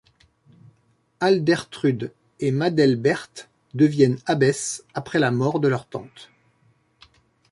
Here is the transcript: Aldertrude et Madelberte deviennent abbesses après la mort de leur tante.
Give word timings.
Aldertrude 1.19 2.11
et 2.39 2.49
Madelberte 2.49 3.51
deviennent 3.75 4.17
abbesses 4.25 4.83
après 4.95 5.19
la 5.19 5.29
mort 5.29 5.59
de 5.59 5.67
leur 5.67 5.85
tante. 5.85 6.31